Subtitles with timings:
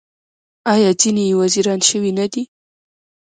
[0.73, 2.43] آیا ځینې یې وزیران شوي نه دي؟